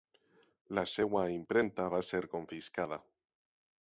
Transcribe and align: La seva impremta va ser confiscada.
La 0.77 0.83
seva 0.93 1.21
impremta 1.35 1.87
va 1.97 2.01
ser 2.09 2.23
confiscada. 2.33 2.99